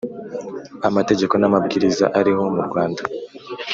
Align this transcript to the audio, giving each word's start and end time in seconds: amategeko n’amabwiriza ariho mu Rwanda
amategeko 0.87 1.33
n’amabwiriza 1.37 2.05
ariho 2.19 2.41
mu 2.55 2.61
Rwanda 2.67 3.01